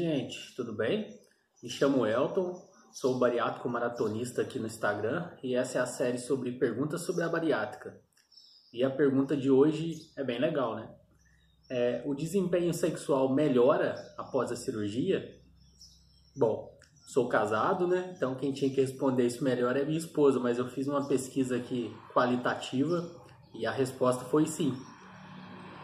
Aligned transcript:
Gente, 0.00 0.56
tudo 0.56 0.72
bem? 0.72 1.14
Me 1.62 1.68
chamo 1.68 2.06
Elton, 2.06 2.58
sou 2.90 3.18
bariátrico 3.18 3.68
maratonista 3.68 4.40
aqui 4.40 4.58
no 4.58 4.64
Instagram 4.64 5.30
e 5.42 5.54
essa 5.54 5.76
é 5.76 5.80
a 5.82 5.84
série 5.84 6.16
sobre 6.16 6.52
perguntas 6.52 7.02
sobre 7.02 7.22
a 7.22 7.28
bariátrica. 7.28 8.00
E 8.72 8.82
a 8.82 8.88
pergunta 8.88 9.36
de 9.36 9.50
hoje 9.50 10.10
é 10.16 10.24
bem 10.24 10.40
legal, 10.40 10.74
né? 10.74 10.88
É, 11.68 12.02
o 12.06 12.14
desempenho 12.14 12.72
sexual 12.72 13.34
melhora 13.34 13.94
após 14.16 14.50
a 14.50 14.56
cirurgia? 14.56 15.38
Bom, 16.34 16.74
sou 17.06 17.28
casado, 17.28 17.86
né? 17.86 18.14
Então 18.16 18.34
quem 18.34 18.54
tinha 18.54 18.70
que 18.70 18.80
responder 18.80 19.26
isso 19.26 19.44
melhor 19.44 19.76
é 19.76 19.84
minha 19.84 19.98
esposa, 19.98 20.40
mas 20.40 20.56
eu 20.56 20.66
fiz 20.66 20.88
uma 20.88 21.06
pesquisa 21.06 21.56
aqui 21.56 21.94
qualitativa 22.14 23.06
e 23.52 23.66
a 23.66 23.70
resposta 23.70 24.24
foi 24.24 24.46
sim. 24.46 24.74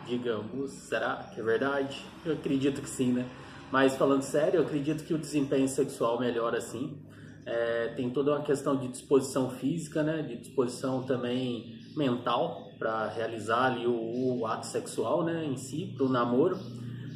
Digamos, 0.06 0.70
será 0.72 1.16
que 1.34 1.38
é 1.38 1.44
verdade? 1.44 2.02
Eu 2.24 2.32
acredito 2.32 2.80
que 2.80 2.88
sim, 2.88 3.12
né? 3.12 3.30
Mas 3.70 3.96
falando 3.96 4.22
sério, 4.22 4.58
eu 4.58 4.62
acredito 4.64 5.04
que 5.04 5.12
o 5.12 5.18
desempenho 5.18 5.68
sexual 5.68 6.18
melhora 6.20 6.60
sim. 6.60 6.98
É, 7.44 7.92
tem 7.96 8.10
toda 8.10 8.32
uma 8.32 8.42
questão 8.42 8.76
de 8.76 8.88
disposição 8.88 9.50
física, 9.50 10.02
né? 10.02 10.22
De 10.22 10.36
disposição 10.36 11.02
também 11.04 11.78
mental 11.96 12.72
para 12.78 13.08
realizar 13.08 13.72
ali 13.72 13.86
o, 13.86 14.40
o, 14.40 14.46
ato 14.46 14.66
sexual, 14.66 15.24
né? 15.24 15.44
Em 15.44 15.56
si, 15.56 15.94
para 15.96 16.04
o 16.04 16.08
namoro. 16.08 16.58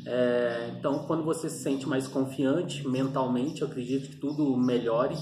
É, 0.07 0.73
então, 0.79 1.05
quando 1.07 1.25
você 1.25 1.51
se 1.51 1.63
sente 1.63 1.87
mais 1.89 2.07
confiante 2.07 2.87
mentalmente, 2.89 3.63
eu 3.63 3.69
acredito 3.69 4.09
que 4.09 4.17
tudo 4.17 4.57
melhore. 4.57 5.17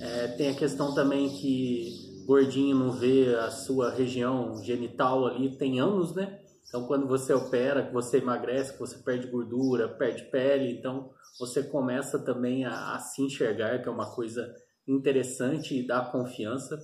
É, 0.00 0.28
tem 0.28 0.50
a 0.50 0.54
questão 0.54 0.94
também 0.94 1.28
que 1.30 2.22
gordinho 2.26 2.76
não 2.76 2.92
vê 2.92 3.34
a 3.34 3.50
sua 3.50 3.90
região 3.90 4.62
genital 4.62 5.26
ali 5.26 5.56
tem 5.56 5.80
anos, 5.80 6.14
né? 6.14 6.38
Então, 6.66 6.86
quando 6.86 7.06
você 7.06 7.32
opera, 7.32 7.86
que 7.86 7.92
você 7.92 8.18
emagrece, 8.18 8.72
que 8.72 8.78
você 8.78 8.98
perde 8.98 9.28
gordura, 9.28 9.88
perde 9.88 10.24
pele, 10.24 10.72
então 10.72 11.10
você 11.38 11.62
começa 11.62 12.18
também 12.18 12.64
a, 12.64 12.94
a 12.94 12.98
se 12.98 13.22
enxergar, 13.22 13.80
que 13.82 13.88
é 13.88 13.92
uma 13.92 14.14
coisa 14.14 14.52
interessante 14.86 15.78
e 15.78 15.86
dá 15.86 16.00
confiança. 16.00 16.78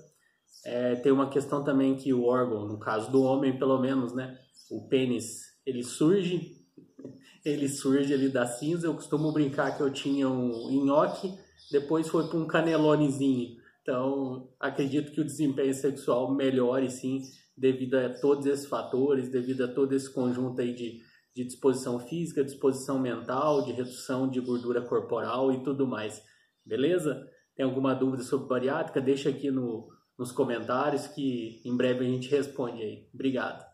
É, 0.65 0.97
tem 0.97 1.13
uma 1.13 1.31
questão 1.31 1.65
também 1.65 1.97
que 1.97 2.13
o 2.13 2.25
órgão, 2.25 2.67
no 2.67 2.79
caso 2.79 3.11
do 3.11 3.23
homem, 3.23 3.59
pelo 3.59 3.81
menos, 3.81 4.13
né? 4.13 4.39
O 4.71 4.87
pênis, 4.89 5.57
ele 5.65 5.83
surge, 5.83 6.57
ele 7.45 7.69
surge 7.69 8.13
ali 8.13 8.29
da 8.29 8.47
cinza. 8.47 8.87
Eu 8.87 8.95
costumo 8.95 9.33
brincar 9.33 9.77
que 9.77 9.83
eu 9.83 9.91
tinha 9.91 10.29
um 10.29 10.85
nhoque, 10.85 11.33
depois 11.71 12.09
foi 12.09 12.29
para 12.29 12.39
um 12.39 12.47
canelonezinho. 12.47 13.59
Então, 13.83 14.49
acredito 14.59 15.13
que 15.13 15.21
o 15.21 15.25
desempenho 15.25 15.75
sexual 15.75 16.35
melhore 16.35 16.91
sim 16.91 17.23
devido 17.61 17.97
a 17.97 18.09
todos 18.09 18.47
esses 18.47 18.67
fatores, 18.67 19.29
devido 19.29 19.65
a 19.65 19.69
todo 19.69 19.95
esse 19.95 20.11
conjunto 20.11 20.63
aí 20.63 20.73
de, 20.75 21.03
de 21.37 21.45
disposição 21.45 22.01
física, 22.01 22.43
disposição 22.43 22.99
mental, 22.99 23.63
de 23.63 23.73
redução 23.73 24.29
de 24.29 24.41
gordura 24.41 24.81
corporal 24.81 25.53
e 25.53 25.63
tudo 25.63 25.87
mais. 25.87 26.23
Beleza? 26.65 27.23
Tem 27.55 27.67
alguma 27.67 27.95
dúvida 27.95 28.23
sobre 28.23 28.49
bariátrica? 28.49 28.99
Deixa 28.99 29.29
aqui 29.29 29.51
no, 29.51 29.89
nos 30.19 30.33
comentários 30.33 31.07
que 31.09 31.61
em 31.63 31.77
breve 31.77 32.07
a 32.07 32.09
gente 32.09 32.31
responde 32.31 32.83
aí. 32.83 33.07
Obrigado. 33.13 33.70